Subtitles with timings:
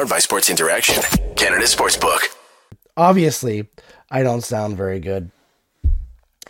[0.00, 1.02] Powered by Sports Interaction,
[1.36, 2.34] Canada Sportsbook.
[2.96, 3.68] Obviously,
[4.10, 5.30] I don't sound very good.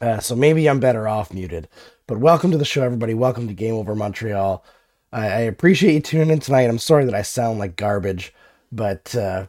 [0.01, 1.67] Uh, so maybe I'm better off muted.
[2.07, 3.13] But welcome to the show, everybody.
[3.13, 4.65] Welcome to Game Over Montreal.
[5.13, 6.71] I, I appreciate you tuning in tonight.
[6.71, 8.33] I'm sorry that I sound like garbage,
[8.71, 9.47] but uh,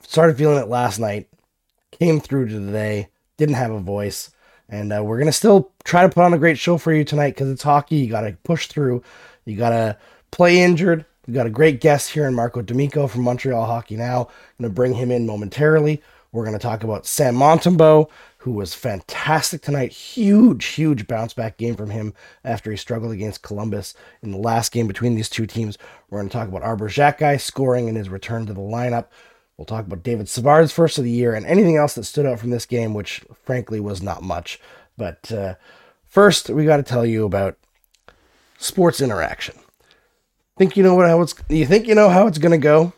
[0.00, 1.28] started feeling it last night.
[1.92, 3.10] Came through to today.
[3.36, 4.30] Didn't have a voice.
[4.70, 7.04] And uh, we're going to still try to put on a great show for you
[7.04, 7.96] tonight because it's hockey.
[7.96, 9.02] You got to push through.
[9.44, 9.98] You got to
[10.30, 11.04] play injured.
[11.26, 14.22] We've got a great guest here in Marco D'Amico from Montreal Hockey Now.
[14.22, 16.02] I'm going to bring him in momentarily.
[16.32, 19.92] We're going to talk about Sam Montembeault, who was fantastic tonight.
[19.92, 22.12] Huge, huge bounce back game from him
[22.44, 25.78] after he struggled against Columbus in the last game between these two teams.
[26.10, 29.06] We're going to talk about Arber Xhekaj scoring in his return to the lineup.
[29.56, 32.40] We'll talk about David Savard's first of the year and anything else that stood out
[32.40, 34.60] from this game, which frankly was not much.
[34.98, 35.54] But uh,
[36.04, 37.56] first, we got to tell you about
[38.58, 39.54] sports interaction.
[40.56, 42.92] Think you know what how it's you think you know how it's gonna go?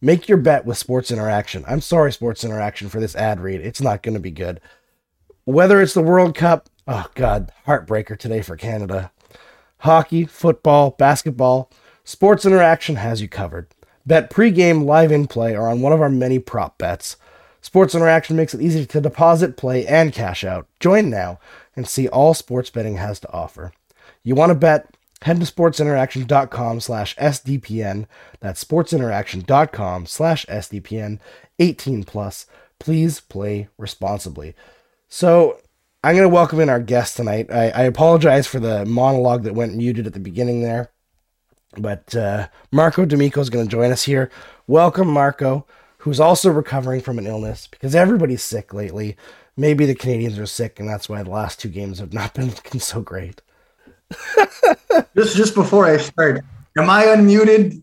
[0.00, 1.62] Make your bet with Sports Interaction.
[1.68, 3.60] I'm sorry, Sports Interaction, for this ad read.
[3.60, 4.60] It's not gonna be good.
[5.44, 9.12] Whether it's the World Cup, oh god, heartbreaker today for Canada.
[9.80, 11.70] Hockey, football, basketball,
[12.02, 13.68] Sports Interaction has you covered.
[14.06, 17.16] Bet pregame, live in play, or on one of our many prop bets.
[17.60, 20.66] Sports Interaction makes it easy to deposit, play, and cash out.
[20.80, 21.40] Join now
[21.74, 23.72] and see all sports betting has to offer.
[24.22, 24.95] You want to bet?
[25.22, 28.06] Head to sportsinteraction.com slash SDPN.
[28.40, 31.18] That's sportsinteraction.com slash SDPN.
[31.58, 32.46] 18 plus.
[32.78, 34.54] Please play responsibly.
[35.08, 35.58] So
[36.04, 37.50] I'm going to welcome in our guest tonight.
[37.50, 40.90] I, I, apologize for the monologue that went muted at the beginning there.
[41.78, 44.30] But uh, Marco D'Amico is going to join us here.
[44.66, 45.66] Welcome, Marco,
[45.98, 49.16] who's also recovering from an illness because everybody's sick lately.
[49.56, 52.48] Maybe the Canadiens are sick, and that's why the last two games have not been
[52.48, 53.40] looking so great.
[55.16, 56.44] just just before I start,
[56.78, 57.82] am I unmuted?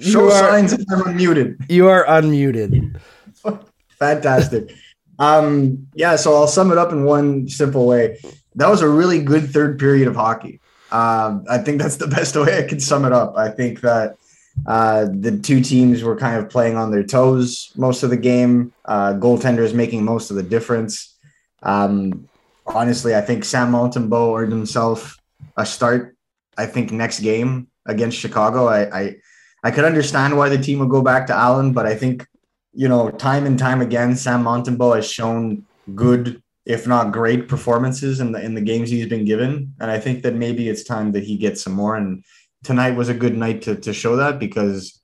[0.00, 1.70] Show are, signs if I'm unmuted.
[1.70, 3.00] You are unmuted.
[3.98, 4.74] Fantastic.
[5.18, 8.18] Um, yeah, so I'll sum it up in one simple way.
[8.56, 10.60] That was a really good third period of hockey.
[10.90, 13.36] Um, I think that's the best way I can sum it up.
[13.36, 14.16] I think that
[14.66, 18.72] uh, the two teams were kind of playing on their toes most of the game.
[18.84, 21.16] Uh, goaltenders making most of the difference.
[21.62, 22.28] Um,
[22.66, 25.18] honestly, I think Sam Montembeault earned himself
[25.56, 26.16] a start.
[26.56, 29.16] I think next game against Chicago, I, I
[29.64, 32.26] I could understand why the team would go back to Allen, but I think
[32.72, 38.20] you know time and time again, Sam Montembeault has shown good, if not great, performances
[38.20, 41.12] in the in the games he's been given, and I think that maybe it's time
[41.12, 41.96] that he gets some more.
[41.96, 42.24] And
[42.62, 45.00] tonight was a good night to to show that because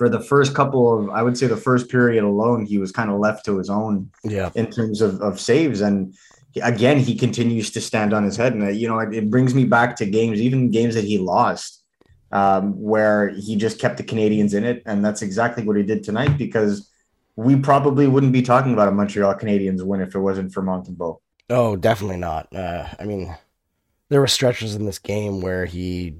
[0.00, 3.10] for the first couple of I would say the first period alone, he was kind
[3.10, 4.50] of left to his own yeah.
[4.54, 5.82] in terms of, of saves.
[5.82, 6.14] And
[6.62, 8.54] again, he continues to stand on his head.
[8.54, 11.18] And, uh, you know, it, it brings me back to games, even games that he
[11.18, 11.84] lost,
[12.32, 14.82] um, where he just kept the Canadiens in it.
[14.86, 16.90] And that's exactly what he did tonight because
[17.36, 21.18] we probably wouldn't be talking about a Montreal Canadiens win if it wasn't for Montembeault.
[21.48, 22.54] Oh, definitely not.
[22.54, 23.34] Uh, I mean,
[24.08, 26.14] there were stretches in this game where he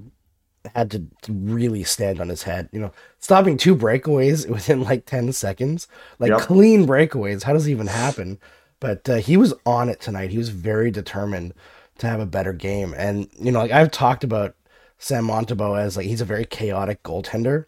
[0.74, 2.68] had to, to, really stand on his head.
[2.72, 5.88] You know, stopping two breakaways within like 10 seconds,
[6.18, 6.40] like yep.
[6.40, 7.44] clean breakaways.
[7.44, 8.38] How does it even happen?
[8.80, 10.30] But uh, he was on it tonight.
[10.30, 11.54] He was very determined
[11.98, 12.94] to have a better game.
[12.96, 14.56] And, you know, like I've talked about
[14.98, 17.66] Sam Montembeault as like he's a very chaotic goaltender.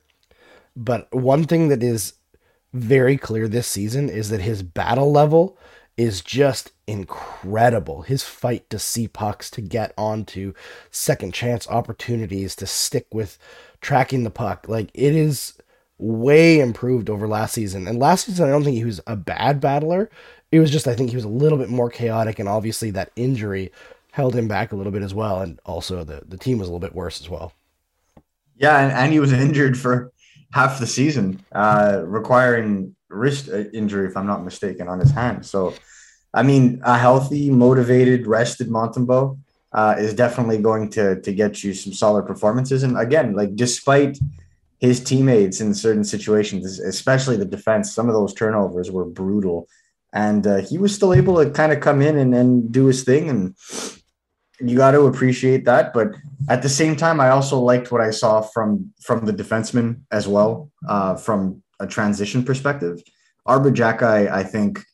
[0.75, 2.15] But one thing that is
[2.73, 5.59] very clear this season is that his battle level
[5.97, 8.03] is just incredible.
[8.03, 10.55] His fight to see pucks, to get onto
[10.91, 13.39] second chance opportunities, to stick with
[13.83, 14.67] tracking the puck.
[14.69, 15.55] Like it is
[15.99, 17.87] way improved over last season.
[17.87, 20.11] And last season, I don't think he was a bad battler.
[20.53, 23.11] It was just I think he was a little bit more chaotic, and obviously that
[23.17, 23.73] injury
[24.13, 25.41] held him back a little bit as well.
[25.41, 27.55] And also the the team was a little bit worse as well.
[28.57, 30.13] Yeah, and, and he was injured for
[30.53, 35.45] half the season, uh, requiring wrist uh, injury, if I'm not mistaken, on his hand.
[35.45, 35.75] So,
[36.35, 39.39] I mean, a healthy, motivated, rested Montembeault
[39.73, 42.83] uh, is definitely going to to get you some solid performances.
[42.83, 44.19] And again, like despite
[44.81, 49.69] his teammates in certain situations, especially the defense, some of those turnovers were brutal
[50.13, 53.05] and uh, he was still able to kind of come in and, and do his
[53.05, 53.57] thing and
[54.61, 55.93] you got to appreciate that.
[55.93, 56.15] But
[56.49, 60.27] at the same time i also liked what i saw from from the defenseman as
[60.27, 63.03] well uh, from a transition perspective.
[63.47, 64.85] Arber Xhekaj, I, I think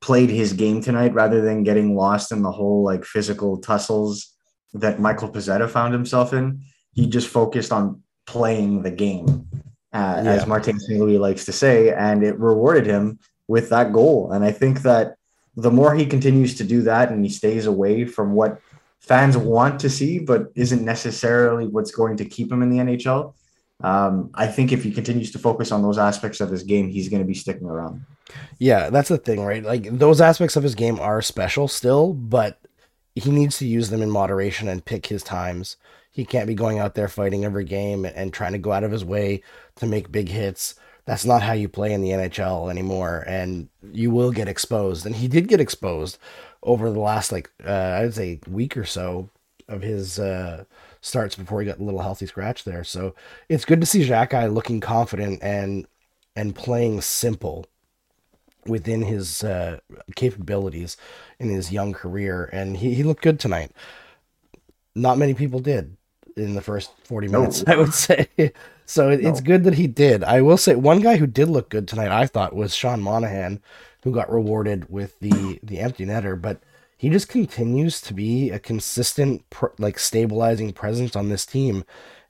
[0.00, 4.34] played his game tonight rather than getting lost in the whole like physical tussles
[4.74, 6.60] that michael pezzetta found himself in.
[6.92, 9.48] He just focused on playing the game
[9.92, 10.32] uh, yeah.
[10.32, 13.18] as martin st louis likes to say and it rewarded him
[13.48, 14.30] with that goal.
[14.30, 15.16] And I think that
[15.56, 18.60] the more he continues to do that and he stays away from what
[19.00, 23.34] fans want to see, but isn't necessarily what's going to keep him in the NHL,
[23.80, 27.08] Um, I think if he continues to focus on those aspects of his game, he's
[27.08, 28.04] going to be sticking around.
[28.58, 29.62] Yeah, that's the thing, right?
[29.62, 32.60] Like those aspects of his game are special still, but
[33.14, 35.76] he needs to use them in moderation and pick his times.
[36.10, 38.90] He can't be going out there fighting every game and trying to go out of
[38.90, 39.42] his way
[39.76, 40.74] to make big hits.
[41.08, 45.06] That's not how you play in the NHL anymore, and you will get exposed.
[45.06, 46.18] And he did get exposed
[46.62, 49.30] over the last like uh, I'd say week or so
[49.68, 50.64] of his uh,
[51.00, 52.84] starts before he got a little healthy scratch there.
[52.84, 53.14] So
[53.48, 55.86] it's good to see Xhekaj looking confident and
[56.36, 57.64] and playing simple
[58.66, 59.78] within his uh,
[60.14, 60.98] capabilities
[61.38, 63.72] in his young career, and he, he looked good tonight.
[64.94, 65.96] Not many people did
[66.36, 67.72] in the first 40 minutes, no.
[67.72, 68.28] I would say.
[68.88, 69.28] So it, no.
[69.28, 70.24] it's good that he did.
[70.24, 73.60] I will say one guy who did look good tonight, I thought, was Sean Monahan,
[74.02, 76.40] who got rewarded with the the empty netter.
[76.40, 76.62] But
[76.96, 79.44] he just continues to be a consistent,
[79.78, 81.84] like stabilizing presence on this team.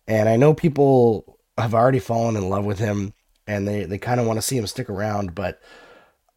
[0.09, 3.15] And I know people have already fallen in love with him,
[3.47, 5.63] and they they kind of want to see him stick around, but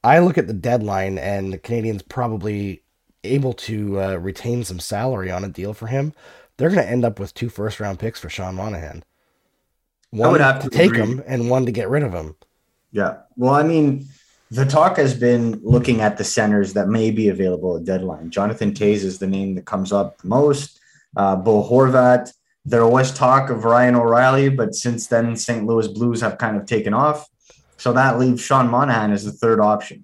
[0.04, 2.84] I look at the deadline, and the Canadiens probably
[3.24, 6.14] able to uh, retain some salary on a deal for him.
[6.58, 9.04] They're going to end up with two first round picks for Sean Monahan.
[10.12, 11.02] One I would have to, to take agree.
[11.02, 12.36] him, and one to get rid of him.
[12.92, 13.18] Yeah.
[13.38, 14.08] Well, I mean,
[14.52, 18.30] the talk has been looking at the centers that may be available at deadline.
[18.30, 20.80] Jonathan Toews is the name that comes up the most.
[21.16, 22.32] Uh, Bo Horvat.
[22.64, 25.66] There was talk of Ryan O'Reilly, but since then, St.
[25.66, 27.28] Louis Blues have kind of taken off.
[27.78, 30.04] So that leaves Sean Monahan as the third option.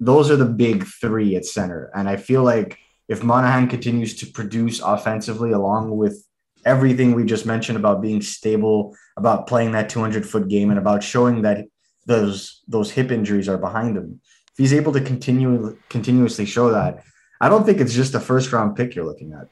[0.00, 1.90] Those are the big three at center.
[1.94, 2.78] And I feel like
[3.08, 6.24] if Monahan continues to produce offensively, along with
[6.64, 11.02] everything we just mentioned about being stable, about playing that 200 foot game, and about
[11.02, 11.66] showing that
[12.06, 14.20] those those hip injuries are behind him,
[14.52, 17.02] if he's able to continue continuously show that,
[17.40, 19.48] I don't think it's just a first round pick you're looking at.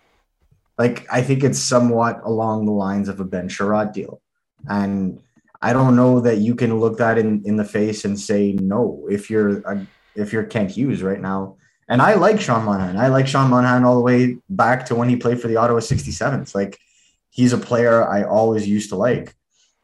[0.79, 4.21] Like I think it's somewhat along the lines of a Ben Chiarot deal,
[4.69, 5.21] and
[5.61, 9.07] I don't know that you can look that in, in the face and say no
[9.11, 9.87] if you're a,
[10.17, 11.57] if you're Kent Hughes right now.
[11.89, 12.97] And I like Sean Monahan.
[12.97, 15.81] I like Sean Monahan all the way back to when he played for the Ottawa
[15.81, 16.55] 67s.
[16.55, 16.79] Like
[17.33, 19.35] he's a player I always used to like,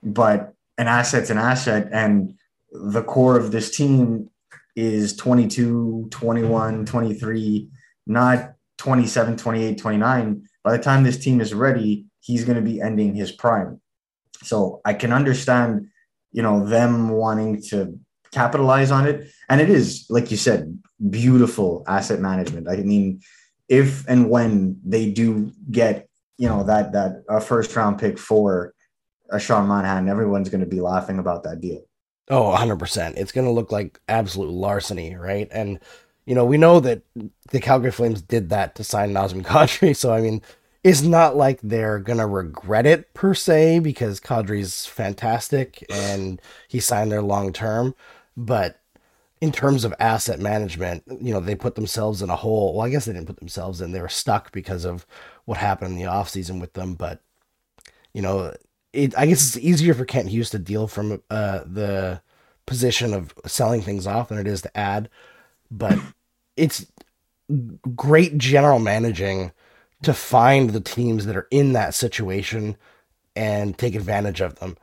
[0.02, 1.88] but an asset's an asset.
[1.90, 2.34] And
[2.70, 4.30] the core of this team
[4.76, 7.68] is 22, 21, 23,
[8.06, 10.48] not 27, 28, 29.
[10.62, 13.80] By the time this team is ready, he's going to be ending his prime.
[14.42, 15.88] So I can understand,
[16.30, 17.98] you know, them wanting to
[18.30, 19.30] capitalize on it.
[19.48, 20.78] And it is, like you said,
[21.10, 22.68] beautiful asset management.
[22.68, 23.20] I mean,
[23.68, 26.08] if and when they do get,
[26.38, 28.74] you know, that that a first round pick for
[29.30, 31.82] a Sean Monahan, everyone's going to be laughing about that deal.
[32.30, 33.16] Oh, 100%.
[33.16, 35.48] It's going to look like absolute larceny, right?
[35.50, 35.80] And,
[36.24, 37.02] you know, we know that
[37.50, 39.94] the Calgary Flames did that to sign Nazem Kadri.
[39.96, 40.42] So, I mean,
[40.84, 47.10] it's not like they're gonna regret it per se because Kadri's fantastic and he signed
[47.10, 47.94] there long term.
[48.36, 48.80] But
[49.40, 52.74] in terms of asset management, you know, they put themselves in a hole.
[52.74, 53.92] Well, I guess they didn't put themselves in.
[53.92, 55.06] They were stuck because of
[55.48, 56.92] what happened in the offseason with them.
[56.92, 57.22] But,
[58.12, 58.52] you know,
[58.92, 62.20] it, I guess it's easier for Kent Hughes to deal from uh, the
[62.66, 65.08] position of selling things off than it is to add.
[65.70, 65.98] But
[66.54, 66.84] it's
[67.96, 69.52] great general managing
[70.02, 72.76] to find the teams that are in that situation
[73.34, 74.76] and take advantage of them.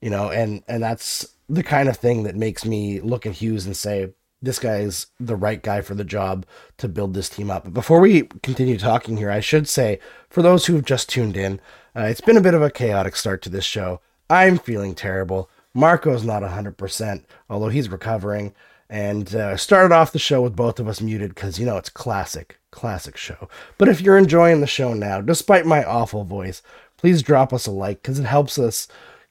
[0.00, 3.66] You know, and and that's the kind of thing that makes me look at Hughes
[3.66, 4.12] and say
[4.44, 6.46] this guy's the right guy for the job
[6.78, 7.64] to build this team up.
[7.64, 9.98] But before we continue talking here, I should say
[10.28, 11.60] for those who have just tuned in,
[11.96, 14.00] uh, it's been a bit of a chaotic start to this show.
[14.28, 15.50] I'm feeling terrible.
[15.74, 18.54] Marco's not 100%, although he's recovering.
[18.90, 21.88] And uh, started off the show with both of us muted because, you know, it's
[21.88, 23.48] classic classic show.
[23.78, 26.60] But if you're enjoying the show now, despite my awful voice,
[26.96, 28.88] please drop us a like because it helps us,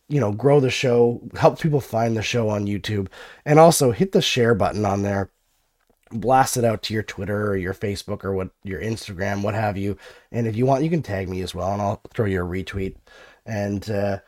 [0.10, 3.08] you know, grow the show, helps people find the show on YouTube,
[3.46, 5.30] and also hit the share button on there.
[6.12, 9.78] Blast it out to your Twitter or your Facebook or what your Instagram, what have
[9.78, 9.98] you.
[10.32, 12.48] And if you want, you can tag me as well, and I'll throw you a
[12.48, 12.96] retweet.
[13.46, 14.20] And uh,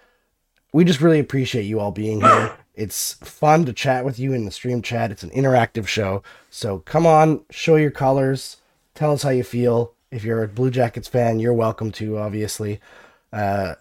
[0.74, 2.58] we just really appreciate you all being here.
[2.78, 5.10] It's fun to chat with you in the stream chat.
[5.10, 6.24] It's an interactive show.
[6.50, 8.58] So come on, show your colors
[8.96, 9.94] Tell us how you feel.
[10.10, 12.80] If you're a Blue Jackets fan, you're welcome to, obviously.
[13.32, 13.76] Uh,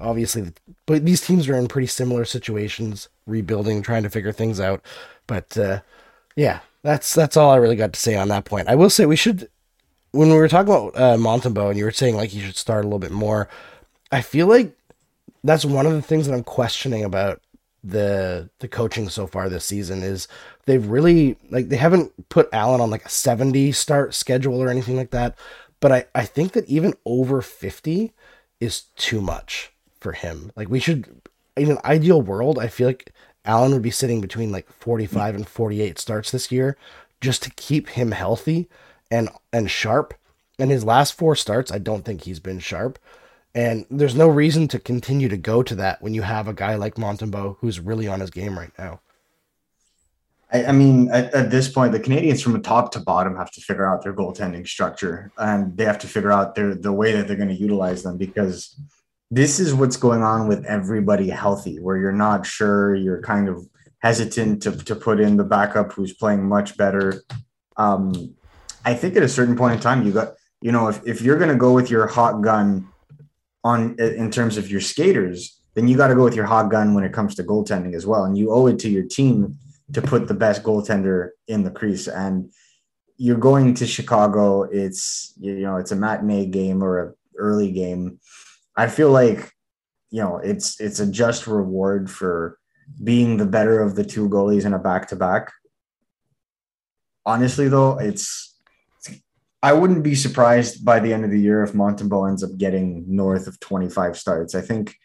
[0.00, 0.52] obviously,
[0.86, 4.84] but these teams are in pretty similar situations, rebuilding, trying to figure things out.
[5.26, 5.80] But uh,
[6.36, 8.68] yeah, that's that's all I really got to say on that point.
[8.68, 9.48] I will say we should,
[10.12, 12.84] when we were talking about uh, Montembeault, and you were saying like you should start
[12.84, 13.48] a little bit more.
[14.10, 14.76] I feel like
[15.44, 17.40] that's one of the things that I'm questioning about
[17.84, 20.28] the the coaching so far this season is
[20.66, 24.96] they've really like they haven't put Allen on like a 70 start schedule or anything
[24.96, 25.36] like that.
[25.80, 28.12] But I, I think that even over 50
[28.60, 29.71] is too much
[30.02, 30.52] for him.
[30.56, 31.22] Like we should,
[31.56, 33.12] in an ideal world, I feel like
[33.44, 36.76] Allen would be sitting between like 45 and 48 starts this year
[37.20, 38.68] just to keep him healthy
[39.10, 40.14] and and sharp.
[40.58, 42.98] And his last four starts, I don't think he's been sharp.
[43.54, 46.74] And there's no reason to continue to go to that when you have a guy
[46.74, 49.00] like Montembeault who's really on his game right now.
[50.52, 53.60] I, I mean, at, at, this point, the Canadiens from top to bottom have to
[53.60, 57.26] figure out their goaltending structure, and they have to figure out their the way that
[57.26, 58.76] they're going to utilize them because
[59.32, 63.66] this is what's going on with everybody healthy, where you're not sure, you're kind of
[64.00, 67.22] hesitant to, to put in the backup who's playing much better.
[67.78, 68.34] Um,
[68.84, 71.38] I think at a certain point in time, you got, you know, if, if you're
[71.38, 72.88] going to go with your hot gun
[73.64, 76.92] on in terms of your skaters, then you got to go with your hot gun
[76.92, 78.24] when it comes to goaltending as well.
[78.24, 79.56] And you owe it to your team
[79.94, 82.06] to put the best goaltender in the crease.
[82.06, 82.52] And
[83.16, 84.64] you're going to Chicago.
[84.64, 88.18] It's you know it's a matinee game or a early game.
[88.76, 89.52] I feel like
[90.10, 92.58] you know it's it's a just reward for
[93.02, 95.52] being the better of the two goalies in a back to back.
[97.24, 98.56] Honestly, though, it's
[99.62, 103.04] I wouldn't be surprised by the end of the year if Montembeault ends up getting
[103.06, 104.56] north of 25 starts.
[104.56, 104.96] I think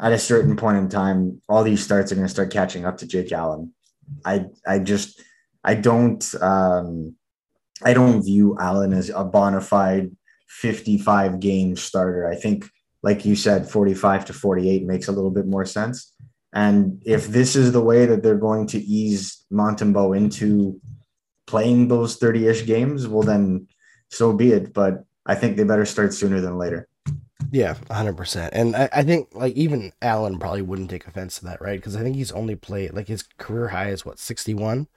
[0.00, 2.98] at a certain point in time, all these starts are going to start catching up
[2.98, 3.74] to Jake Allen.
[4.24, 5.20] I I just
[5.64, 7.16] I don't um,
[7.84, 10.10] I don't view Allen as a bona fide
[10.48, 12.28] 55 game starter.
[12.28, 12.68] I think,
[13.02, 16.12] like you said, 45 to 48 makes a little bit more sense.
[16.52, 20.80] And if this is the way that they're going to ease Montembeault into
[21.46, 23.68] playing those 30 ish games, well, then
[24.10, 24.72] so be it.
[24.72, 26.88] But I think they better start sooner than later.
[27.50, 28.50] Yeah, 100%.
[28.52, 31.78] And I, I think, like, even Allen probably wouldn't take offense to that, right?
[31.78, 34.88] Because I think he's only played, like, his career high is what, 61?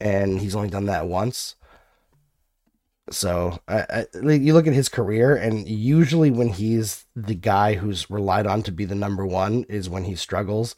[0.00, 1.56] And he's only done that once.
[3.10, 8.10] So I, I, you look at his career, and usually when he's the guy who's
[8.10, 10.74] relied on to be the number one is when he struggles.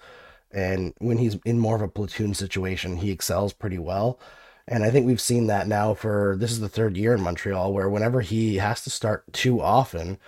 [0.52, 4.18] And when he's in more of a platoon situation, he excels pretty well.
[4.66, 7.72] And I think we've seen that now for this is the third year in Montreal,
[7.72, 10.18] where whenever he has to start too often,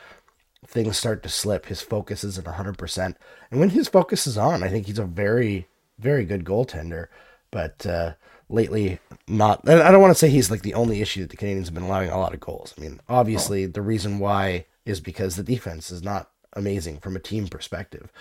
[0.67, 1.67] things start to slip.
[1.67, 3.15] His focus isn't 100%.
[3.51, 5.69] And when his focus is on, I think he's a very,
[5.99, 7.09] very good goaltender.
[7.51, 8.15] But uh,
[8.53, 9.65] lately, not.
[9.65, 11.75] And I don't want to say he's like the only issue that the Canadiens have
[11.75, 12.75] been allowing a lot of goals.
[12.77, 13.69] I mean, obviously, oh.
[13.69, 18.13] the reason why is because the defense is not amazing from a team perspective.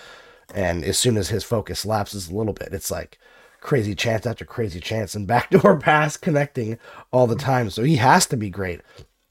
[0.54, 3.18] And as soon as his focus lapses a little bit, it's like,
[3.62, 6.78] crazy chance after crazy chance and backdoor pass connecting
[7.12, 7.70] all the time.
[7.70, 8.82] So he has to be great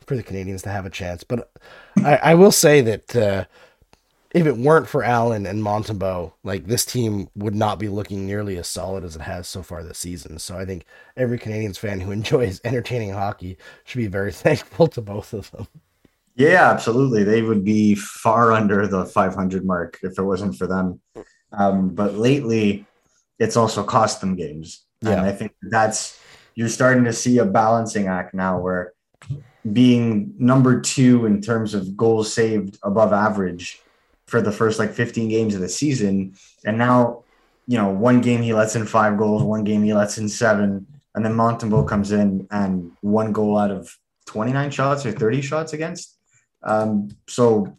[0.06, 1.24] for the Canadiens to have a chance.
[1.24, 1.52] But
[1.98, 3.44] I, I will say that uh,
[4.32, 8.56] if it weren't for Allen and Montembeault, like this team would not be looking nearly
[8.58, 10.38] as solid as it has so far this season.
[10.38, 10.84] So I think
[11.16, 15.66] every Canadiens fan who enjoys entertaining hockey should be very thankful to both of them.
[16.36, 17.24] Yeah, absolutely.
[17.24, 21.00] They would be far under the 500 mark if it wasn't for them.
[21.52, 22.86] Um, but lately,
[23.38, 24.86] it's also cost them games.
[25.02, 25.12] Yeah.
[25.12, 26.20] And I think that's
[26.54, 28.92] you're starting to see a balancing act now where
[29.72, 33.80] being number two in terms of goals saved above average
[34.30, 36.34] for the first like 15 games of the season.
[36.64, 37.24] And now,
[37.66, 40.86] you know, one game he lets in five goals, one game he lets in seven.
[41.14, 43.92] And then Montembeault comes in and one goal out of
[44.26, 46.16] 29 shots or 30 shots against.
[46.62, 47.76] Um, so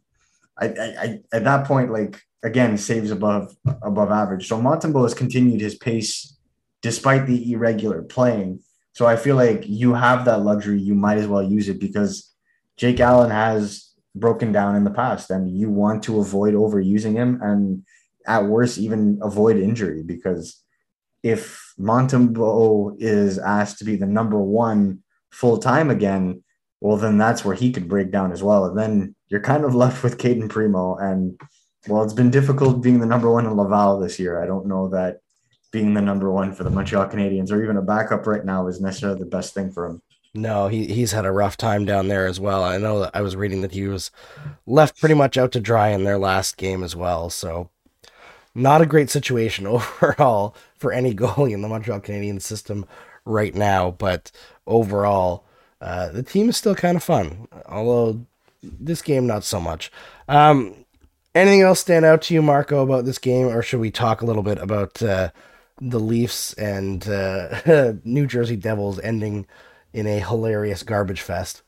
[0.57, 4.47] I, I, I at that point, like again saves above above average.
[4.47, 6.37] So Montembeault has continued his pace
[6.81, 8.61] despite the irregular playing.
[8.93, 10.81] So I feel like you have that luxury.
[10.81, 12.33] You might as well use it because
[12.75, 17.39] Jake Allen has broken down in the past, and you want to avoid overusing him,
[17.41, 17.83] and
[18.27, 20.61] at worst even avoid injury because
[21.23, 24.99] if Montembeault is asked to be the number one
[25.31, 26.43] full time again,
[26.81, 29.75] well then that's where he could break down as well, and then you're kind of
[29.75, 30.95] left with Cayden Primeau.
[30.95, 31.39] and
[31.87, 34.41] well, it's been difficult being the number one in Laval this year.
[34.41, 35.21] I don't know that
[35.71, 38.81] being the number one for the Montreal Canadiens or even a backup right now is
[38.81, 40.01] necessarily the best thing for him.
[40.33, 42.63] No, he he's had a rough time down there as well.
[42.63, 44.11] I know that I was reading that he was
[44.65, 47.29] left pretty much out to dry in their last game as well.
[47.29, 47.69] So
[48.55, 52.85] not a great situation overall for any goalie in the Montreal Canadiens system
[53.25, 54.31] right now, but
[54.65, 55.43] overall
[55.81, 57.47] uh, the team is still kind of fun.
[57.65, 58.25] Although
[58.63, 59.91] this game not so much.
[60.29, 60.75] Um,
[61.33, 64.25] Anything else stand out to you, Marco, about this game, or should we talk a
[64.25, 65.29] little bit about uh,
[65.79, 69.47] the Leafs and uh, New Jersey Devils ending
[69.93, 71.63] in a hilarious garbage fest?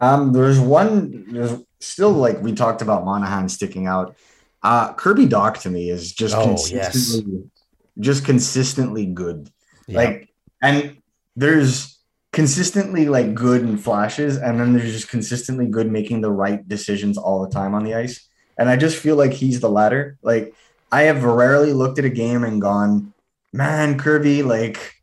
[0.00, 1.32] Um, there's one.
[1.32, 4.16] There's still like we talked about Monahan sticking out.
[4.62, 7.64] Uh, Kirby Dach to me is just oh, consistently, yes.
[8.00, 9.50] just consistently good.
[9.86, 10.32] Like,
[10.62, 10.96] and
[11.36, 11.98] there's
[12.32, 17.18] consistently like good in flashes, and then there's just consistently good making the right decisions
[17.18, 18.26] all the time on the ice
[18.58, 20.18] And I just feel like he's the latter.
[20.22, 20.54] Like
[20.90, 23.12] I have rarely looked at a game and gone,
[23.52, 24.93] man, Kirby, like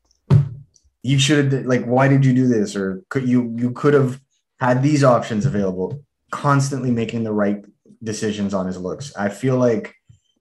[1.03, 2.75] you should have like why did you do this?
[2.75, 4.19] Or could you you could have
[4.59, 7.63] had these options available, constantly making the right
[8.03, 9.15] decisions on his looks.
[9.15, 9.95] I feel like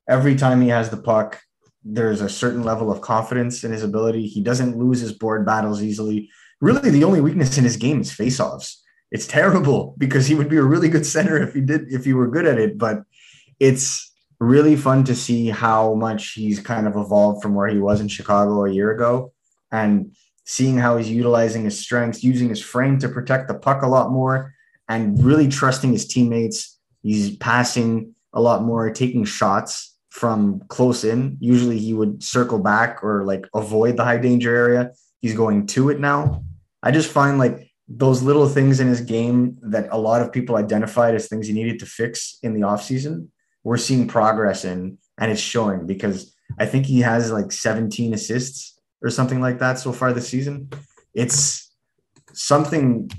[0.08, 1.40] every time he has the puck,
[1.84, 4.26] there's a certain level of confidence in his ability.
[4.26, 6.28] He doesn't lose his board battles easily.
[6.60, 8.76] Really, the only weakness in his game is faceoffs.
[9.10, 12.12] It's terrible because he would be a really good center if he did if he
[12.12, 12.76] were good at it.
[12.76, 13.02] But
[13.58, 18.00] it's really fun to see how much he's kind of evolved from where he was
[18.00, 19.32] in Chicago a year ago,
[19.72, 20.12] and
[20.50, 24.10] seeing how he's utilizing his strengths, using his frame to protect the puck a lot
[24.10, 24.52] more,
[24.88, 26.76] and really trusting his teammates.
[27.04, 31.36] He's passing a lot more, taking shots from close in.
[31.38, 34.90] Usually he would circle back or like avoid the high danger area.
[35.20, 36.42] He's going to it now.
[36.82, 40.56] I just find like those little things in his game that a lot of people
[40.56, 43.28] identified as things he needed to fix in the offseason,
[43.62, 48.79] we're seeing progress in and it's showing because I think he has like 17 assists
[49.02, 50.70] or something like that so far this season.
[51.14, 51.72] It's
[52.32, 53.10] something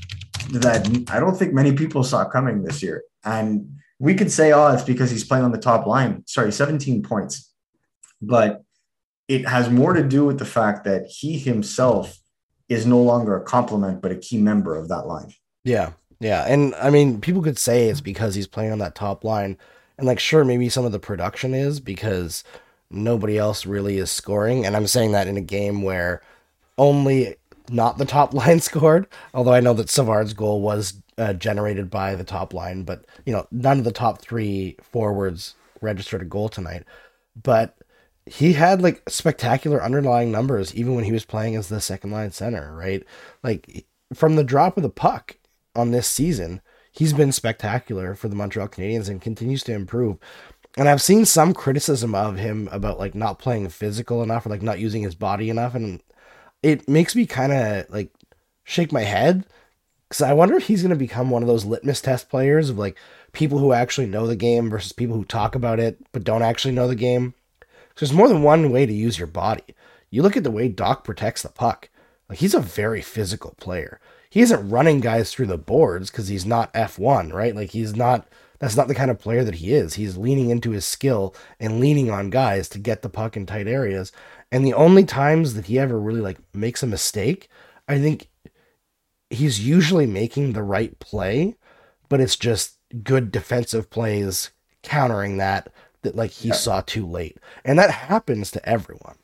[0.52, 3.04] that I don't think many people saw coming this year.
[3.24, 6.24] And we could say, oh, it's because he's playing on the top line.
[6.26, 7.54] Sorry, 17 points.
[8.22, 8.64] But
[9.28, 12.18] it has more to do with the fact that he himself
[12.68, 15.34] is no longer a complement, but a key member of that line.
[15.64, 15.92] Yeah.
[16.20, 16.46] Yeah.
[16.48, 19.58] And I mean, people could say it's because he's playing on that top line.
[19.98, 22.44] And like, sure, maybe some of the production is because
[22.92, 24.66] nobody else really is scoring.
[24.66, 26.22] And I'm saying that in a game where
[26.78, 27.36] only
[27.70, 32.16] not the top line scored, although I know that Savard's goal was uh, generated by
[32.16, 36.50] the top line, but you know, none of the top three forwards registered a goal
[36.50, 36.84] tonight.
[37.42, 37.78] But
[38.26, 42.32] he had like spectacular underlying numbers even when he was playing as the second line
[42.32, 43.04] center, right?
[43.44, 45.38] Like from the drop of the puck
[45.76, 50.18] on this season, he's been spectacular for the Montreal Canadiens and continues to improve.
[50.78, 54.62] And I've seen some criticism of him about like not playing physical enough or like
[54.62, 56.02] not using his body enough and
[56.64, 58.12] it makes me kind of like
[58.64, 59.46] shake my head
[60.08, 62.78] because I wonder if he's going to become one of those litmus test players of
[62.78, 62.98] like
[63.32, 66.74] people who actually know the game versus people who talk about it but don't actually
[66.74, 67.34] know the game.
[67.96, 69.76] So there's more than one way to use your body.
[70.10, 71.90] You look at the way Dach protects the puck.
[72.30, 74.00] Like he's a very physical player.
[74.30, 77.56] He isn't running guys through the boards because he's not F1, right?
[77.56, 78.28] Like he's not
[78.62, 79.96] that's not the kind of player that he is.
[79.96, 83.68] He's leaning into his skill and leaning on guys to get the puck in tight
[83.68, 84.12] areas.
[84.52, 87.50] And the only times that he ever really like makes a mistake,
[87.88, 88.30] I think
[89.32, 91.56] he's usually making the right play,
[92.08, 94.52] but it's just good defensive plays
[94.84, 96.54] countering that that like he yeah.
[96.54, 97.40] saw too late.
[97.66, 99.18] And that happens to everyone.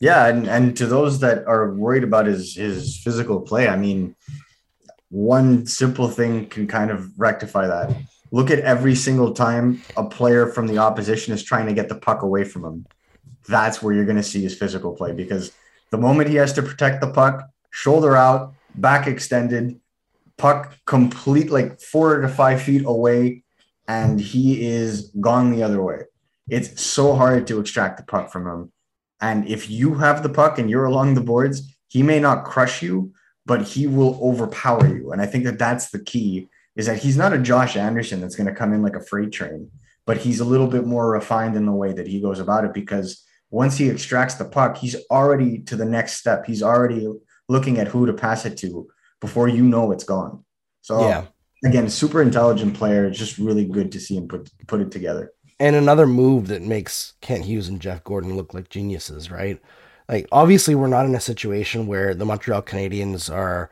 [0.00, 4.14] Yeah, and, and to those that are worried about his his physical play, I mean,
[5.08, 7.96] one simple thing can kind of rectify that.
[8.30, 11.94] Look at every single time a player from the opposition is trying to get the
[11.94, 12.86] puck away from him
[13.48, 15.52] that's where you're going to see his physical play because
[15.90, 19.80] the moment he has to protect the puck, shoulder out, back extended,
[20.36, 23.42] puck complete like four to five feet away,
[23.88, 26.02] and he is gone the other way.
[26.48, 28.72] It's so hard to extract the puck from him.
[29.20, 32.82] And if you have the puck and you're along the boards, he may not crush
[32.82, 33.12] you,
[33.46, 35.10] but he will overpower you.
[35.10, 38.36] And I think that that's the key is that he's not a Josh Anderson that's
[38.36, 39.70] going to come in like a freight train,
[40.06, 42.72] but he's a little bit more refined in the way that he goes about it
[42.72, 46.46] because once he extracts the puck, he's already to the next step.
[46.46, 47.08] He's already
[47.48, 48.88] looking at who to pass it to
[49.20, 50.44] before you know it's gone.
[50.82, 51.24] So yeah.
[51.64, 53.06] again, super intelligent player.
[53.06, 55.32] It's just really good to see him put put it together.
[55.58, 59.60] And another move that makes Kent Hughes and Jeff Gorton look like geniuses, right?
[60.08, 63.70] Like obviously we're not in a situation where the Montreal Canadiens are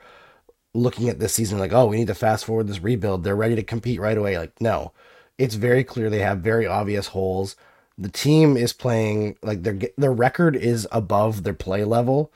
[0.77, 3.25] looking at this season like, oh, we need to fast forward this rebuild.
[3.25, 4.39] They're ready to compete right away.
[4.39, 4.93] Like, no.
[5.39, 7.57] It's very clear they have very obvious holes
[7.99, 12.33] the team is playing like their their record is above their play level.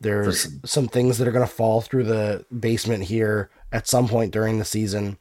[0.00, 4.32] There's some things that are going to fall through the basement here at some point
[4.32, 5.18] during the season.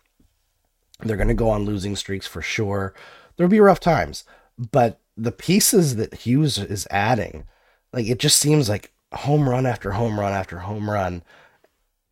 [1.02, 2.94] They're going to go on losing streaks for sure.
[3.36, 4.24] There'll be rough times,
[4.58, 7.44] but the pieces that Hughes is adding,
[7.92, 11.24] like it just seems like home run after home run after home run.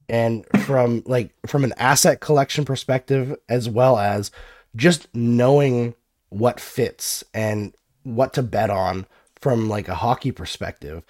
[0.09, 4.31] And from like from an asset collection perspective as well as
[4.75, 5.95] just knowing
[6.29, 9.05] what fits and what to bet on
[9.39, 11.03] from like a hockey perspective.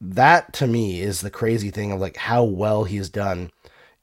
[0.00, 3.50] That to me is the crazy thing of like how well he's done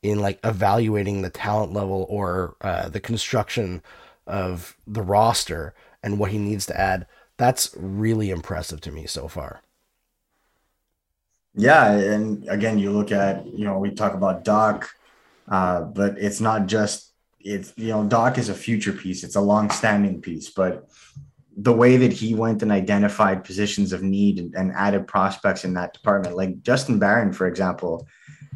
[0.03, 3.81] in like evaluating the talent level or uh, the construction
[4.27, 7.07] of the roster and what he needs to add.
[7.37, 9.61] That's really impressive to me so far.
[11.55, 14.85] Yeah, and again, you look at you know we talk about Dach,
[15.47, 19.23] uh, but it's not just it's you know Dach is a future piece.
[19.23, 20.89] It's a long-standing piece, but
[21.57, 25.73] the way that he went and identified positions of need and, and added prospects in
[25.75, 28.05] that department, like Justin Barron, for example,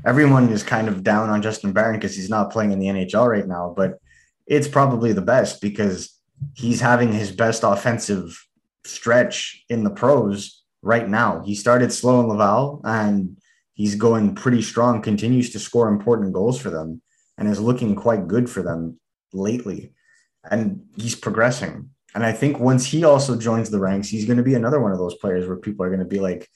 [0.05, 3.29] everyone is kind of down on Justin Barron because he's not playing in the NHL
[3.29, 3.99] right now, but
[4.47, 6.13] it's probably the best because
[6.55, 8.45] he's having his best offensive
[8.83, 11.41] stretch in the pros right now.
[11.43, 13.37] He started slow in Laval and
[13.73, 17.01] he's going pretty strong, continues to score important goals for them
[17.37, 18.99] and is looking quite good for them
[19.33, 19.93] lately.
[20.49, 21.89] And he's progressing.
[22.15, 24.91] And I think once he also joins the ranks, he's going to be another one
[24.91, 26.47] of those players where people are going to be like,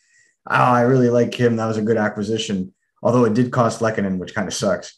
[0.49, 1.57] oh, I really like him.
[1.57, 2.73] That was a good acquisition.
[3.03, 4.97] Although it did cost Lehkonen, which kind of sucks.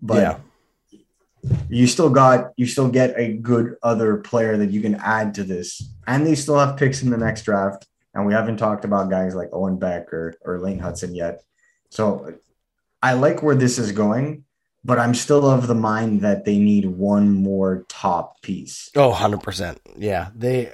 [0.00, 0.38] But yeah
[1.68, 5.44] you still got you still get a good other player that you can add to
[5.44, 7.86] this and they still have picks in the next draft
[8.18, 11.42] and we haven't talked about guys like owen beck or, or lane Hutson yet.
[11.90, 12.34] So
[13.00, 14.44] i like where this is going
[14.84, 18.90] but i'm still of the mind that they need one more top piece.
[18.96, 20.30] Oh 100% yeah.
[20.34, 20.72] They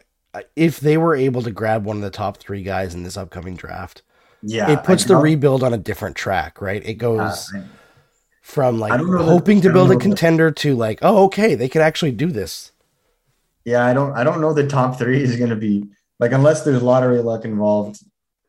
[0.56, 3.54] if they were able to grab one of the top three guys in this upcoming
[3.54, 4.02] draft
[4.42, 6.84] yeah it puts the rebuild on a different track right?
[6.84, 7.62] It goes uh,
[8.40, 11.82] from like hoping that, to build a contender that, to like, oh, okay, they could
[11.82, 12.72] actually do this.
[13.64, 15.88] Yeah, I don't, I don't know the top three is going to be
[16.20, 18.02] like unless there's lottery luck involved,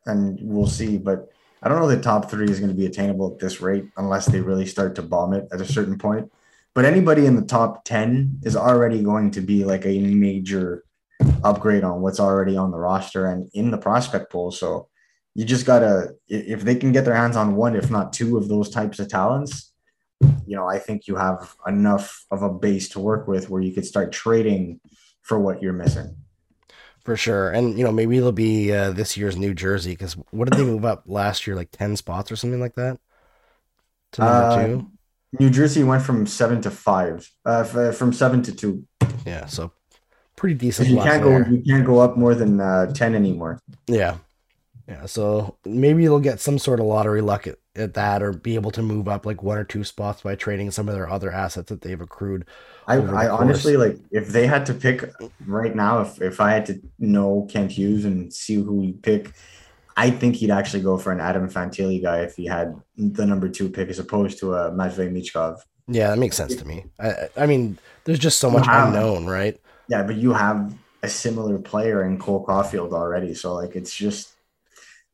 [0.04, 0.98] and we'll see.
[0.98, 1.28] But
[1.62, 4.26] I don't know the top three is going to be attainable at this rate unless
[4.26, 6.30] they really start to bomb it at a certain point.
[6.74, 10.84] But anybody in the top ten is already going to be like a major
[11.42, 14.52] upgrade on what's already on the roster and in the prospect pool.
[14.52, 14.88] So
[15.34, 18.48] you just gotta if they can get their hands on one, if not two of
[18.48, 19.72] those types of talents,
[20.20, 23.72] you know, I think you have enough of a base to work with where you
[23.72, 24.80] could start trading
[25.22, 26.16] for what you're missing.
[27.06, 27.50] For sure.
[27.50, 30.64] And, you know, maybe it'll be uh, this year's New Jersey because what did they
[30.64, 31.54] move up last year?
[31.54, 32.98] Like 10 spots or something like that?
[34.14, 34.90] To number uh, two?
[35.38, 38.88] New Jersey went from seven to five, uh, f- from seven to two.
[39.24, 39.46] Yeah.
[39.46, 39.70] So
[40.34, 40.88] pretty decent.
[40.88, 43.60] You can't go, you can't go up more than uh, 10 anymore.
[43.86, 44.16] Yeah.
[44.88, 45.06] Yeah.
[45.06, 48.70] So maybe they'll get some sort of lottery luck at, at that or be able
[48.70, 51.68] to move up like one or two spots by trading some of their other assets
[51.70, 52.44] that they've accrued.
[52.86, 55.10] I, I honestly like if they had to pick
[55.44, 59.32] right now, if, if I had to know Kent Hughes and see who he pick,
[59.96, 63.48] I think he'd actually go for an Adam Fantilli guy if he had the number
[63.48, 65.60] two pick as opposed to a Matvei Michkov.
[65.88, 66.84] Yeah, that makes sense to me.
[67.00, 69.58] I, I mean, there's just so much have, unknown, right?
[69.88, 74.35] Yeah, but you have a similar player in Cole Caufield already, so like it's just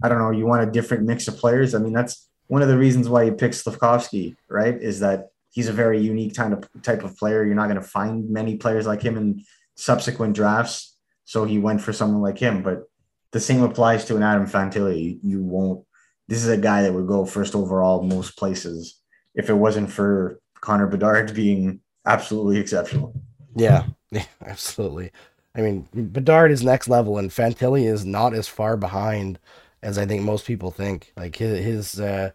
[0.03, 0.31] I don't know.
[0.31, 1.75] You want a different mix of players.
[1.75, 4.75] I mean, that's one of the reasons why you pick Slavkovsky, right?
[4.75, 7.45] Is that he's a very unique kind of type of player.
[7.45, 9.45] You're not going to find many players like him in
[9.77, 10.97] subsequent drafts.
[11.25, 12.63] So he went for someone like him.
[12.63, 12.85] But
[13.31, 15.19] the same applies to an Adam Fantilli.
[15.23, 15.85] You won't.
[16.29, 19.01] This is a guy that would go first overall most places
[19.35, 23.15] if it wasn't for Connor Bedard being absolutely exceptional.
[23.55, 25.13] Yeah, yeah absolutely.
[25.55, 29.39] I mean, Bedard is next level, and Fantilli is not as far behind
[29.83, 31.13] as I think most people think.
[31.17, 32.31] Like his his uh,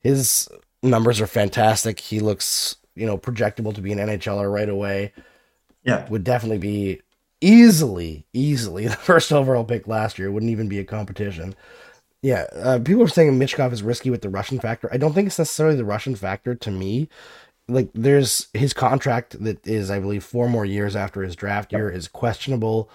[0.00, 0.48] his
[0.82, 2.00] numbers are fantastic.
[2.00, 5.12] He looks you know projectable to be an NHLer right away.
[5.82, 7.02] Yeah, would definitely be
[7.40, 10.30] easily easily the first overall pick last year.
[10.30, 11.54] Wouldn't even be a competition.
[12.22, 14.88] Yeah, uh, people are saying Michkov is risky with the Russian factor.
[14.92, 17.08] I don't think it's necessarily the Russian factor to me.
[17.68, 21.88] Like, there's his contract that is, I believe, four more years after his draft year
[21.90, 22.90] is questionable.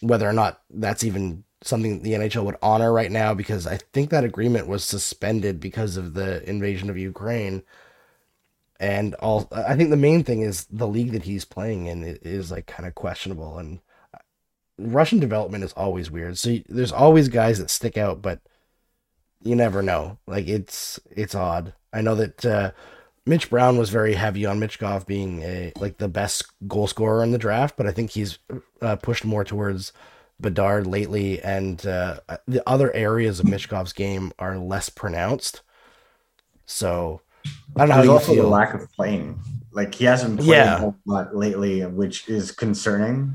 [0.00, 4.10] Whether or not that's even something the NHL would honor right now because I think
[4.10, 7.62] that agreement was suspended because of the invasion of Ukraine.
[8.80, 12.50] And all I think the main thing is the league that he's playing in is
[12.50, 13.80] like kind of questionable and
[14.78, 16.38] Russian development is always weird.
[16.38, 18.40] So there's always guys that stick out, but
[19.42, 20.18] you never know.
[20.26, 21.74] Like it's it's odd.
[21.92, 22.70] I know that uh,
[23.26, 27.32] Mitch Brown was very heavy on Michkov being a like the best goal scorer in
[27.32, 28.38] the draft, but I think he's
[28.80, 29.92] uh, pushed more towards
[30.40, 35.62] Bedard lately, and uh, the other areas of Michkov's game are less pronounced.
[36.66, 37.20] So
[37.76, 38.42] I don't know There's how you also feel.
[38.44, 39.38] the lack of playing.
[39.72, 40.76] Like he hasn't played yeah.
[40.76, 43.34] a whole lot lately, which is concerning.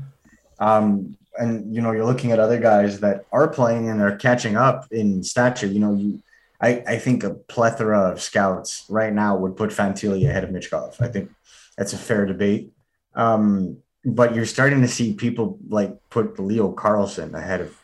[0.58, 4.56] Um, and you know, you're looking at other guys that are playing and are catching
[4.56, 5.66] up in stature.
[5.66, 6.22] You know, you
[6.60, 11.00] I, I think a plethora of scouts right now would put Fantilli ahead of Michkov.
[11.00, 11.30] I think
[11.76, 12.72] that's a fair debate.
[13.14, 17.76] Um, but you're starting to see people like put Leo Carlsson ahead of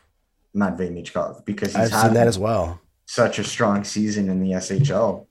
[0.55, 2.81] Matvei Michkov because he's I've seen that as well.
[3.07, 5.27] Such a strong season in the SHL,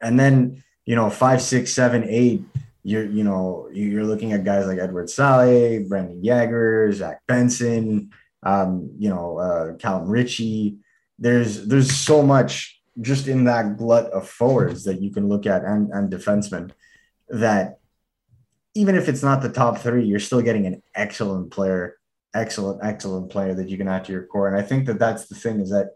[0.00, 2.42] and then you know five, six, seven, eight.
[2.82, 8.10] You're you know you're looking at guys like Eduard Sale, Brayden Yager, Zach Benson,
[8.42, 10.76] um, you know uh, Callum Ritchie.
[11.18, 15.64] There's there's so much just in that glut of forwards that you can look at
[15.64, 16.70] and and defensemen
[17.28, 17.79] that
[18.80, 21.98] even if it's not the top three, you're still getting an excellent player,
[22.34, 24.48] excellent, excellent player that you can add to your core.
[24.48, 25.88] And I think that that's the thing is that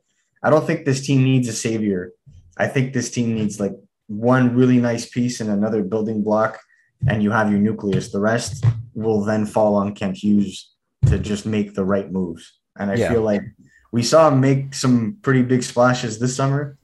[0.42, 2.12] I don't think this team needs a savior.
[2.58, 3.72] I think this team needs like
[4.08, 6.60] one really nice piece and another building block,
[7.08, 8.12] and you have your nucleus.
[8.12, 10.70] The rest will then fall on Kent Hughes
[11.06, 12.44] to just make the right moves.
[12.78, 13.08] And I Yeah.
[13.12, 13.44] feel like
[13.92, 16.76] we saw him make some pretty big splashes this summer.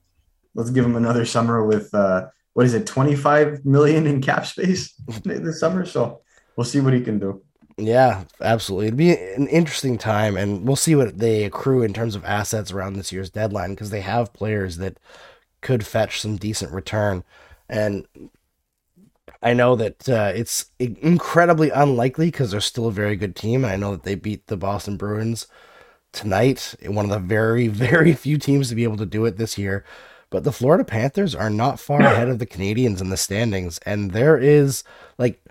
[0.55, 4.95] Let's give him another summer with uh, what is it, 25 million in cap space
[5.25, 5.85] this summer.
[5.85, 6.21] So
[6.57, 7.43] we'll see what he can do.
[7.77, 8.89] Yeah, absolutely.
[8.89, 12.73] It'd be an interesting time, and we'll see what they accrue in terms of assets
[12.73, 14.99] around this year's deadline because they have players that
[15.63, 17.25] could fetch some decent return.
[17.69, 18.07] And
[19.43, 23.73] I know that uh, it's incredibly unlikely because they're still a very good team, and
[23.73, 25.47] I know that they beat the Boston Bruins
[26.13, 29.57] tonight, one of the very, very few teams to be able to do it this
[29.57, 29.85] year.
[30.31, 34.13] But the Florida Panthers are not far ahead of the Canadiens in the standings, and
[34.13, 34.85] there is
[35.19, 35.43] like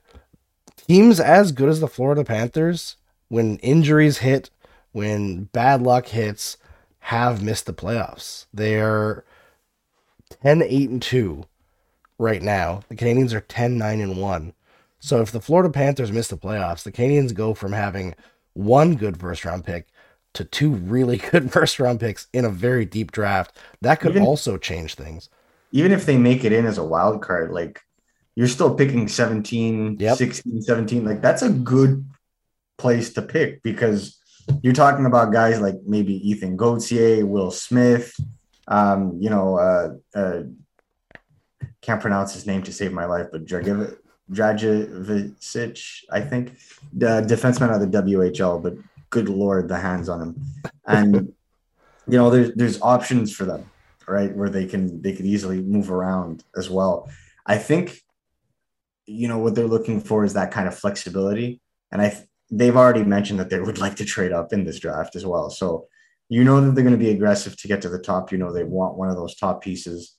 [0.87, 2.95] teams as good as the Florida Panthers,
[3.27, 4.49] when injuries hit,
[4.93, 6.57] when bad luck hits,
[6.99, 8.45] have missed the playoffs.
[8.53, 9.25] They're
[10.41, 11.43] 10 8 and 2
[12.17, 12.81] right now.
[12.87, 14.53] The Canadiens are 10 9 and 1.
[14.99, 18.15] So if the Florida Panthers miss the playoffs, the Canadiens go from having
[18.53, 19.87] one good first round pick
[20.39, 23.55] to two really good first round picks in a very deep draft.
[23.81, 25.29] That could Even- also change things.
[25.71, 27.81] Even if they make it in as a wild card, like
[28.35, 30.17] you're still picking 17, Yep.
[30.17, 31.05] 16, 17.
[31.05, 32.05] Like that's a good
[32.77, 34.17] place to pick because
[34.63, 38.15] you're talking about guys like maybe Ethan Gauthier, Will Smith,
[38.67, 40.43] um, you know, uh, uh,
[41.81, 43.97] can't pronounce his name to save my life, but Dragivic,
[46.11, 46.57] I think,
[46.93, 48.73] the defenseman of the WHL, but
[49.09, 50.41] good lord, the hands on him,
[50.85, 51.33] and
[52.07, 53.69] you know, there's there's options for them,
[54.07, 57.09] right, where they can they could easily move around as well.
[57.45, 58.01] I think,
[59.05, 63.03] you know, what they're looking for is that kind of flexibility, and I they've already
[63.03, 65.49] mentioned that they would like to trade up in this draft as well.
[65.49, 65.87] So
[66.29, 68.31] you know that they're going to be aggressive to get to the top.
[68.31, 70.15] You know they want one of those top pieces.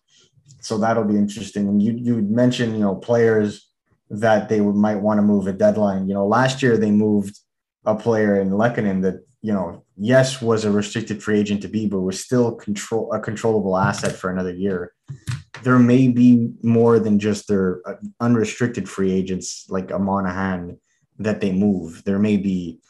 [0.61, 1.69] So that'll be interesting.
[1.69, 3.69] And you you mentioned you know players
[4.11, 6.09] that they might want to move a deadline.
[6.09, 7.39] You know, last year they moved
[7.85, 11.87] a player in Lehkonen that you know yes was a restricted free agent to be,
[11.87, 14.93] but was still control a controllable asset for another year.
[15.63, 20.79] There may be more than just their uh, unrestricted free agents like a Monahan
[21.19, 22.03] that they move.
[22.05, 22.81] There may be,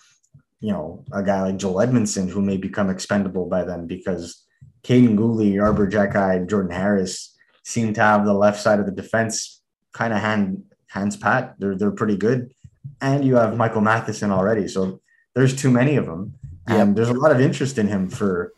[0.61, 4.45] you know, a guy like Joel Edmondson who may become expendable by then because
[4.85, 9.63] Kaiden Guhle, Arber Xhekaj, Jordan Harris seem to have the left side of the defense
[9.93, 11.55] kind of hand hands pat.
[11.59, 12.53] They're they're pretty good,
[13.01, 14.69] and you have Michael Matheson already.
[14.69, 15.01] So
[15.35, 16.35] there's too many of them,
[16.67, 18.53] and there's a lot of interest in him for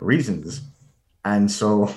[0.00, 0.62] reasons,
[1.24, 1.92] and so.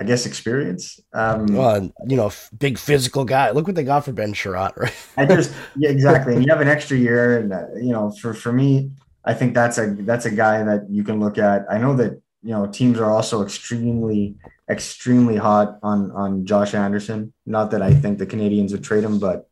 [0.00, 1.00] I guess experience.
[1.12, 3.50] Um, Well, you know, f- big physical guy.
[3.50, 4.94] Look what they got for Ben Chiarot, right?
[5.16, 6.34] I just yeah, exactly.
[6.36, 8.92] And you have an extra year, and uh, you know, for for me,
[9.24, 11.66] I think that's a that's a guy that you can look at.
[11.68, 12.12] I know that
[12.44, 14.36] you know teams are also extremely
[14.70, 17.32] extremely hot on on Josh Anderson.
[17.44, 19.48] Not that I think the Canadiens would trade him, but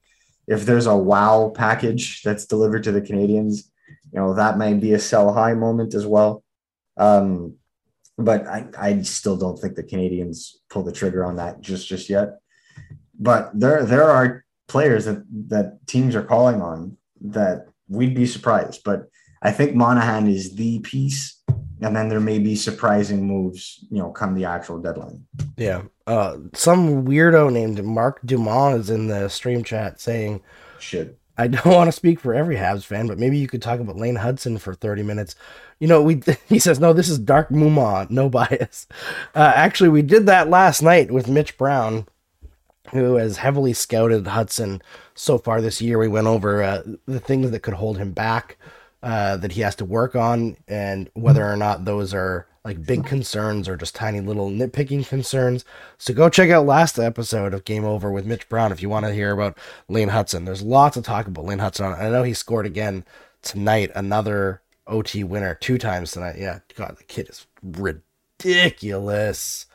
[0.46, 3.64] if there's a wow package that's delivered to the Canadiens,
[4.12, 6.44] you know that might be a sell high moment as well.
[6.96, 7.56] Um,
[8.18, 12.09] but I, I still don't think the Canadiens pull the trigger on that just just
[12.09, 12.38] yet.
[13.18, 18.82] But there there are players that that teams are calling on that we'd be surprised.
[18.85, 19.09] But
[19.42, 21.36] I think Monahan is the piece,
[21.83, 25.25] and then there may be surprising moves, you know, come the actual deadline.
[25.57, 25.83] Yeah.
[26.07, 30.43] Uh, some weirdo named Marc Dumont is in the stream chat saying,
[30.79, 31.19] Shit.
[31.39, 33.97] I don't want to speak for every Habs fan, but maybe you could talk about
[33.97, 35.35] Lane Hutson for 30 minutes.
[35.79, 38.87] You know, we he says, no, this is Dark Mumon, no bias.
[39.35, 42.07] Uh, actually, we did that last night with Mitch Brown,
[42.93, 44.81] who has heavily scouted Hutson
[45.15, 45.99] so far this year.
[45.99, 48.57] We went over uh, the things that could hold him back,
[49.07, 53.07] uh, that he has to work on, and whether or not those are like big
[53.07, 55.64] concerns or just tiny little nitpicking concerns.
[55.97, 59.07] So go check out last episode of Game Over with Mitch Brown if you want
[59.07, 59.57] to hear about
[59.88, 60.45] Lane Hutson.
[60.45, 61.97] There's lots to talk about Lane Hutson.
[61.97, 63.05] I know he scored again
[63.42, 66.35] tonight, another OT winner two times tonight.
[66.37, 69.66] Yeah, God, the kid is ridiculous.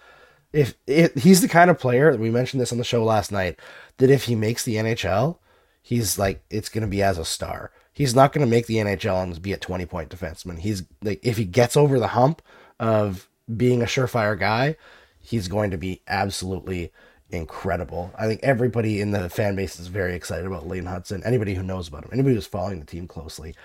[0.51, 3.57] If, if he's the kind of player we mentioned this on the show last night
[3.95, 5.37] that if he makes the NHL,
[5.81, 7.71] he's like it's going to be as a star.
[7.93, 10.59] He's not going to make the NHL and be a 20 point defenseman.
[10.59, 12.41] He's like if he gets over the hump
[12.79, 14.77] of being a surefire guy,
[15.19, 16.91] he's going to be absolutely
[17.29, 18.13] incredible.
[18.17, 21.25] I think everybody in the fan base is very excited about Lane Hutson.
[21.25, 23.55] Anybody who knows about him, anybody who's following the team closely.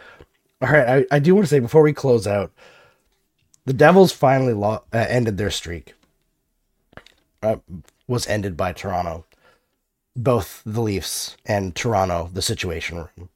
[0.63, 2.53] All right, I, I do want to say before we close out,
[3.67, 5.95] the Devils finally lo- uh, ended their streak.
[7.43, 7.57] Uh,
[8.09, 9.25] was ended by Toronto.
[10.17, 13.29] both the Leafs and Toronto the situation room.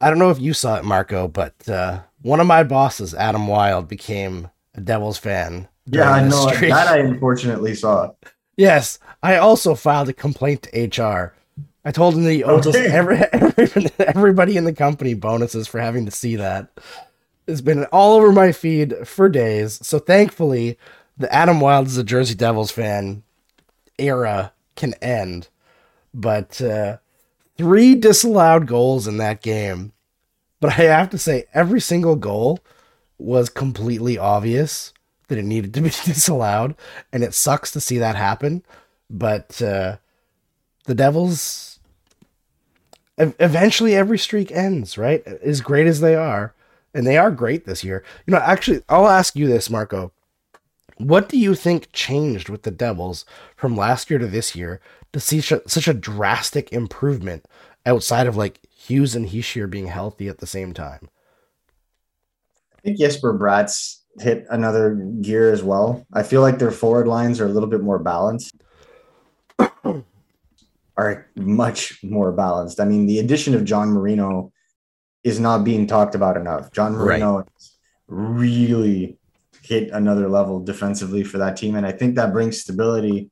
[0.00, 3.46] I don't know if you saw it, Marco, but uh, one of my bosses, Adam
[3.46, 5.68] Wild, became a Devils fan.
[5.86, 6.70] Yeah, I know streak.
[6.72, 6.88] that.
[6.88, 8.12] I unfortunately saw.
[8.56, 11.34] Yes, I also filed a complaint to HR.
[11.84, 12.86] I told him that he owes Okay.
[12.88, 16.68] every, every, everybody in the company bonuses for having to see that.
[17.46, 19.78] It's been all over my feed for days.
[19.86, 20.78] So thankfully,
[21.16, 23.22] the Adam Wild is a Jersey Devils fan
[23.98, 25.48] era can end.
[26.12, 26.96] But uh,
[27.56, 29.92] three disallowed goals in that game.
[30.60, 32.60] But I have to say, every single goal
[33.18, 34.92] was completely obvious
[35.28, 36.74] that it needed to be disallowed,
[37.12, 38.62] and it sucks to see that happen.
[39.10, 39.96] But uh,
[40.84, 41.78] the Devils,
[43.18, 45.26] eventually, every streak ends, right?
[45.26, 46.54] As great as they are,
[46.94, 48.02] and they are great this year.
[48.26, 50.12] You know, actually, I'll ask you this, Marco.
[50.96, 54.80] What do you think changed with the Devils from last year to this year
[55.12, 57.46] to see sh- such a drastic improvement
[57.84, 61.08] outside of like Hughes and Hischier being healthy at the same time?
[62.78, 63.70] I think Jesper Bratt
[64.20, 66.06] hit another gear as well.
[66.12, 68.54] I feel like their forward lines are a little bit more balanced.
[70.96, 72.80] are much more balanced.
[72.80, 74.52] I mean, the addition of John Marino
[75.24, 76.72] is not being talked about enough.
[76.72, 77.20] John Right.
[77.20, 77.72] Marino has
[78.06, 79.18] really
[79.66, 81.74] hit another level defensively for that team.
[81.74, 83.30] And I think that brings stability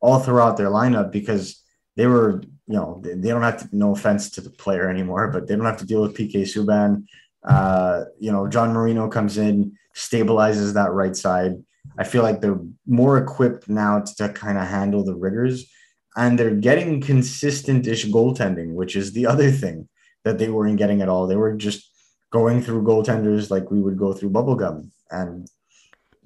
[0.00, 1.62] all throughout their lineup because
[1.96, 5.28] they were, you know, they, they don't have to, no offense to the player anymore,
[5.28, 7.04] but they don't have to deal with PK Subban.
[7.44, 11.52] Uh, you know, John Marino comes in, stabilizes that right side.
[11.98, 15.70] I feel like they're more equipped now to, to kind of handle the rigors
[16.16, 19.88] and they're getting consistent-ish goaltending, which is the other thing
[20.24, 21.26] that they weren't getting at all.
[21.26, 21.90] They were just
[22.32, 24.90] going through goaltenders like we would go through bubblegum.
[25.10, 25.46] And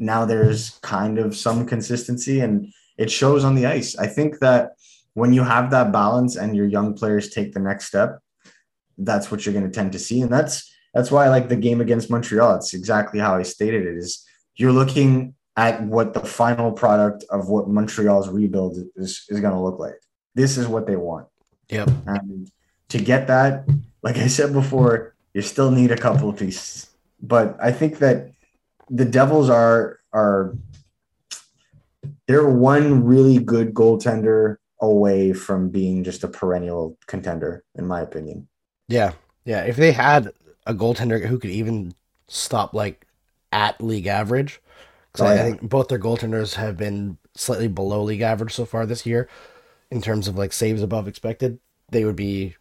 [0.01, 3.97] now there's kind of some consistency and it shows on the ice.
[3.97, 4.73] I think that
[5.15, 8.19] when you have that balance and your young players take the next step,
[8.99, 10.23] that's what you're going to tend to see.
[10.23, 12.57] And that's that's why I like the game against Montreal.
[12.57, 17.49] It's exactly how I stated it is you're looking at what the final product of
[17.49, 20.01] what Montreal's rebuild is, is going to look like.
[20.35, 21.29] This is what they want.
[21.69, 21.91] Yep.
[22.07, 22.51] And
[22.89, 23.69] to get that,
[24.03, 26.89] like I said before, you still need a couple of pieces.
[27.23, 28.33] But I think that
[28.91, 30.55] the Devils are are
[32.27, 38.49] they're one really good goaltender away from being just a perennial contender, in my opinion.
[38.89, 39.13] Yeah,
[39.45, 39.63] yeah.
[39.65, 40.33] If they had
[40.67, 41.95] a goaltender who could even
[42.29, 43.07] stop like
[43.53, 44.61] at league average,
[45.13, 48.65] because Oh, I, I think both their goaltenders have been slightly below league average so
[48.65, 49.29] far this year,
[49.91, 51.59] in terms of like saves above expected,
[51.91, 52.57] they would be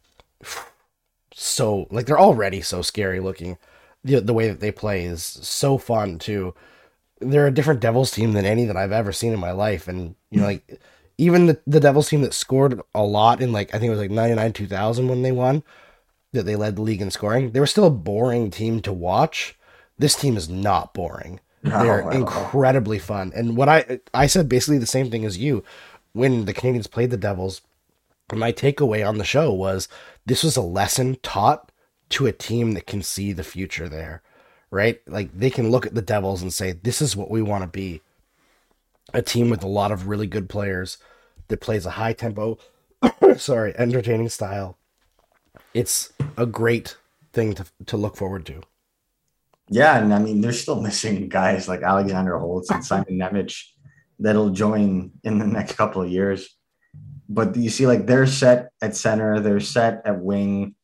[1.34, 3.58] so like they're already so scary looking.
[4.04, 6.54] The the way that they play is so fun too.
[7.20, 10.16] They're a different Devils team than any that I've ever seen in my life, and
[10.32, 10.80] you know like.
[11.22, 14.00] Even the, the Devils team that scored a lot in like I think it was
[14.00, 15.64] like 99 2000 when they won,
[16.32, 17.52] that they led the league in scoring.
[17.52, 19.58] They were still a boring team to watch.
[19.98, 21.40] This team is not boring.
[21.64, 23.34] No, They're incredibly fun.
[23.36, 25.64] And what I I said basically the same thing as you
[26.14, 27.62] when the Canadiens played the Devils.
[28.32, 29.88] My takeaway on the show was
[30.26, 31.69] this was a lesson taught
[32.10, 34.22] to a team that can see the future there.
[34.72, 35.02] Right?
[35.08, 37.68] Like they can look at the Devils and say, This is what we want to
[37.68, 38.02] be.
[39.14, 41.00] A team with a lot of really good players
[41.48, 42.60] that plays a high tempo,
[43.38, 44.78] sorry, entertaining style
[45.74, 46.98] it's a great
[47.34, 48.62] thing to to look forward to.
[49.70, 53.56] Yeah, and I mean they're still missing guys like Alexander Holtz and Simon Nemec
[54.18, 56.56] that'll join in the next couple of years.
[57.28, 60.76] But you see, like they're set at center, they're set at wing,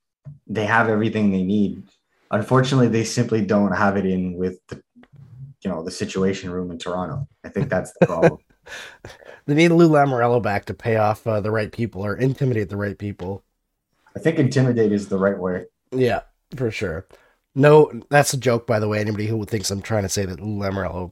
[0.48, 1.84] they have everything they need.
[2.32, 4.82] Unfortunately, they simply don't have it in with the
[5.62, 7.28] you know the situation room in Toronto.
[7.44, 8.40] I think that's the problem.
[9.46, 12.78] They need Lou Lamoriello back to pay off uh, the right people or intimidate the
[12.78, 13.44] right people.
[14.16, 15.66] I think intimidate is the right way.
[15.92, 16.22] Yeah,
[16.56, 17.06] for sure.
[17.54, 19.00] No, that's a joke, by the way.
[19.00, 21.12] Anybody who thinks I'm trying to say that Lou Lamoriello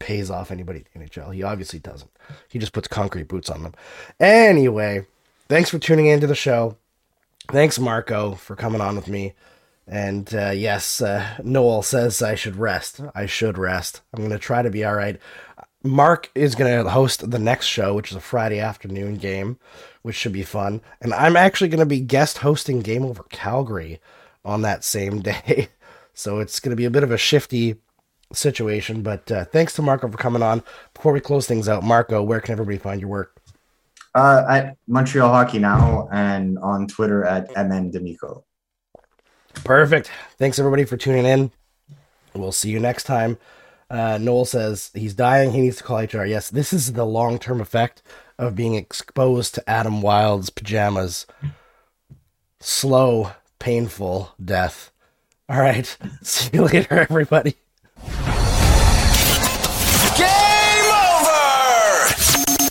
[0.00, 2.10] pays off anybody in the NHL, he obviously doesn't.
[2.48, 3.74] He just puts concrete boots on them.
[4.18, 5.06] Anyway,
[5.48, 6.76] thanks for tuning into the show.
[7.50, 9.34] Thanks, Marco, for coming on with me.
[9.86, 13.00] And uh, yes, uh, Noel says I should rest.
[13.14, 14.02] I should rest.
[14.12, 15.18] I'm going to try to be all right.
[15.82, 19.58] Mark is going to host the next show, which is a Friday afternoon game,
[20.02, 20.82] which should be fun.
[21.00, 23.98] And I'm actually going to be guest hosting Game Over Calgary
[24.44, 25.68] on that same day.
[26.12, 27.76] So it's going to be a bit of a shifty
[28.32, 29.02] situation.
[29.02, 30.62] But uh, thanks to Marco for coming on.
[30.92, 33.40] Before we close things out, Marco, where can everybody find your work?
[34.14, 38.44] Uh, at Montreal Hockey Now and on Twitter at MN D'Amico.
[39.64, 40.10] Perfect.
[40.38, 41.50] Thanks everybody for tuning in.
[42.34, 43.38] We'll see you next time.
[43.90, 45.52] Uh, Noel says he's dying.
[45.52, 46.24] He needs to call HR.
[46.24, 48.02] Yes, this is the long term effect
[48.38, 51.26] of being exposed to Adam Wild's pajamas.
[52.60, 54.90] Slow, painful death.
[55.48, 55.96] All right.
[56.22, 57.56] See you later, everybody.